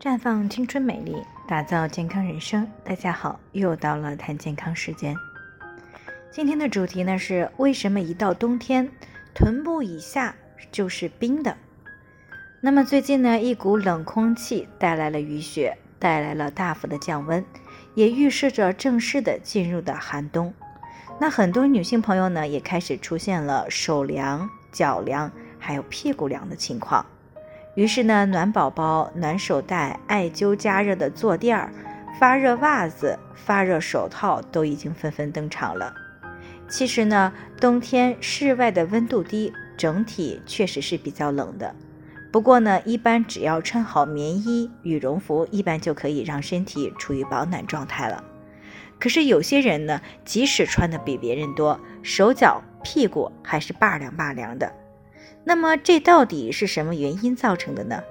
[0.00, 1.16] 绽放青春美丽，
[1.48, 2.64] 打造健康人生。
[2.84, 5.16] 大家好，又到了谈健康时间。
[6.30, 8.88] 今天的主题呢是为什么一到冬天，
[9.34, 10.36] 臀部以下
[10.70, 11.56] 就是冰的？
[12.60, 17.44] 那么最近呢，一股冷空气带来了雨雪，带来了大幅的降温，
[17.96, 20.54] 也预示着正式的进入的寒冬。
[21.18, 25.28] 那很多女性朋友呢，也开始出现了手凉、脚凉，
[25.58, 27.04] 还有屁股凉的情况。
[27.78, 31.72] 于是呢，暖宝宝、暖手袋、艾灸加热的坐垫儿、
[32.18, 35.94] 发热袜子、发热手套都已经纷纷登场了。
[36.68, 41.72] 其实呢，冬天室外的温度低，整体确实是比较冷的。
[42.32, 48.24] 不过呢，一般只要穿好棉衣、羽绒服，一般就可以让身体处于保暖状态了。
[48.98, 54.68] 可是有些人呢，即使穿的比别人多，手脚、屁股还是拔凉拔凉的。
[55.44, 58.02] 那么这到底是什么原因造成的呢？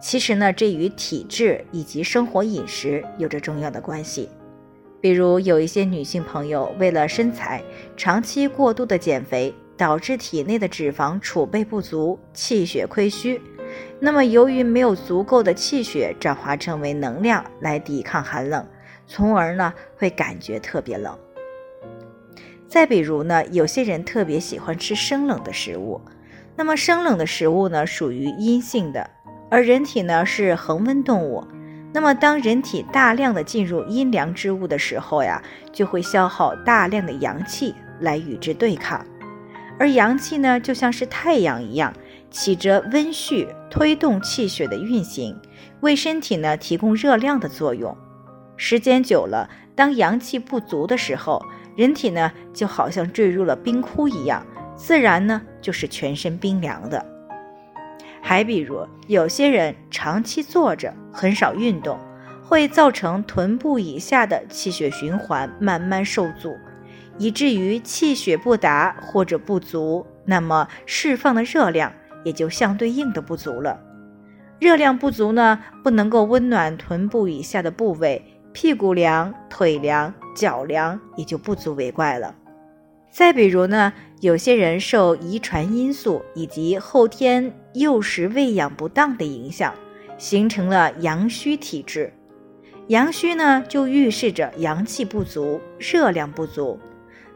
[0.00, 4.28] 其实呢，这与体质以及生活饮食有着重要的关系。
[5.00, 7.62] 比如有一些女性朋友为了身材，
[7.96, 13.40] 长期过度的减肥，导致体内的脂肪储备不足，气血亏虚。
[14.00, 18.66] 那么由于没有足够的气血转化成为能量来抵抗寒冷，
[19.06, 21.16] 从而呢会感觉特别冷。
[22.66, 26.00] 再比如呢，有些人特别喜欢吃生冷的食物。
[26.58, 29.08] 那么生冷的食物呢，属于阴性的，
[29.48, 31.46] 而人体呢是恒温动物。
[31.94, 35.40] 那么当人体大量的进入阴凉之物的时候呀，
[35.72, 39.06] 就会消耗大量的阳气来与之对抗。
[39.78, 41.94] 而阳气呢，就像是太阳一样，
[42.28, 45.40] 起着温煦、推动气血的运行，
[45.82, 47.96] 为身体呢提供热量的作用。
[48.56, 51.40] 时间久了，当阳气不足的时候，
[51.76, 54.44] 人体呢就好像坠入了冰窟一样。
[54.78, 57.04] 自然呢，就是全身冰凉的。
[58.22, 61.98] 还比如，有些人长期坐着，很少运动，
[62.44, 66.56] 会造成臀部以下的气血循环慢慢受阻，
[67.18, 71.92] 以至于气血不达或者不足，那么释放的热量
[72.24, 73.80] 也就相对应的不足了。
[74.60, 82.34] 热量不足呢，不能够温暖臀部以下的部位，屁股凉、腿凉、脚凉，也就不足为怪了。
[83.10, 89.74] 再比如呢，有些人受遗传因素以及后天幼时喂养不当的影响，
[90.16, 92.12] 形成了阳虚体质。
[92.88, 96.78] 阳虚呢，就预示着阳气不足、热量不足。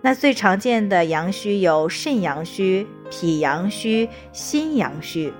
[0.00, 5.32] 那最常见的阳虚有肾阳虚、脾阳虚、心阳虚。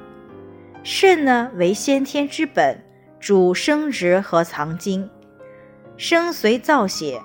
[0.82, 2.82] 肾呢为先天之本，
[3.20, 5.09] 主生殖和藏精，
[5.97, 7.20] 生髓造血；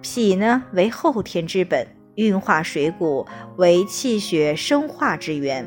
[0.00, 1.86] 脾呢为后天之本。
[2.14, 5.66] 运化水谷为气血生化之源。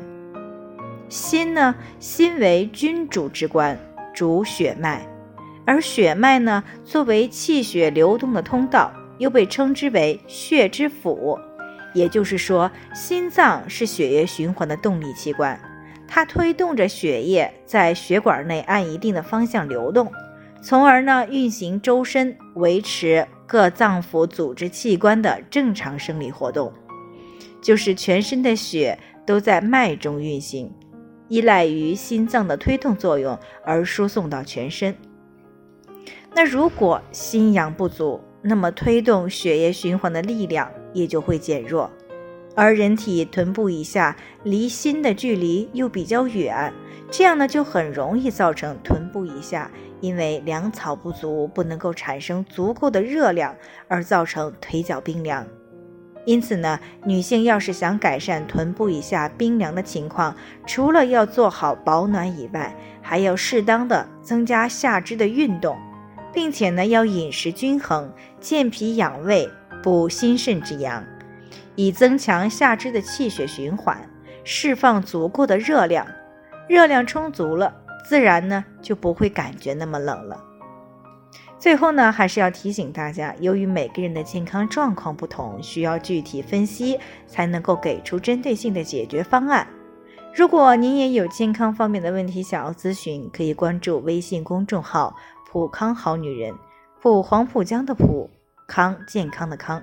[1.08, 3.78] 心呢，心为君主之官，
[4.14, 5.06] 主血脉，
[5.64, 11.38] 而血脉呢，作为气血流动的通道，又被称之为血之府。
[11.94, 15.58] 也就是说，心脏是血液循环的动力器官，
[16.06, 20.12] 它推动着血液在血管内按一定的方向流动，
[20.60, 23.26] 从而呢运行周身，维持。
[23.46, 26.72] 各脏腑组织器官的正常生理活动，
[27.62, 30.72] 就是全身的血都在脉中运行，
[31.28, 34.94] 依赖于心脏的推动作用而输送到全身。
[36.34, 41.90] 那如果心阳不足，那么推动血液循环的力量也就会减弱，
[42.56, 46.72] 而人体臀部以下离心的距离又比较远，
[47.10, 49.70] 这样呢就很容易造成臀部以下。
[50.00, 53.56] 因为粮草不足，不能够产生足够的热量，
[53.88, 55.46] 而造成腿脚冰凉。
[56.26, 60.36] 因此呢，女性要是想改善臀部以下冰凉的情况，
[60.66, 65.78] 除了要做好保暖以外，还要适当的增加下肢的运动，
[66.32, 69.48] 并且呢，要饮食均衡，健脾养胃，
[69.82, 71.02] 补心肾之阳，
[71.76, 73.96] 以增强下肢的气血循环，
[74.42, 76.06] 释放足够的热量。
[76.68, 77.72] 热量充足了。
[78.08, 80.40] 自然呢就不会感觉那么冷了。
[81.58, 89.66] 最后呢，还是要提醒大家，由于每个人的健康状况不同，需要具体分析才能够给出针对性的解决方案。
[90.32, 95.16] 如果您也有健康方面的问题想要咨询，可以关注微信公众号
[95.50, 96.54] “普康好女人”，
[97.02, 98.30] 普黄浦江的普
[98.68, 99.82] 康健康的康，